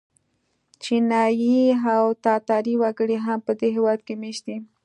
[0.83, 1.57] چینایي
[1.93, 4.57] او تاتاري وګړي هم په دې هېواد کې مېشت دي.